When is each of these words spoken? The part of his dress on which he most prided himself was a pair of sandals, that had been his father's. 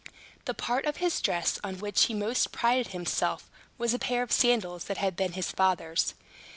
The 0.45 0.55
part 0.55 0.85
of 0.87 0.97
his 0.97 1.21
dress 1.21 1.59
on 1.63 1.77
which 1.77 2.05
he 2.05 2.15
most 2.15 2.51
prided 2.51 2.87
himself 2.87 3.51
was 3.77 3.93
a 3.93 3.99
pair 3.99 4.23
of 4.23 4.31
sandals, 4.31 4.85
that 4.85 4.97
had 4.97 5.15
been 5.15 5.33
his 5.33 5.51
father's. 5.51 6.15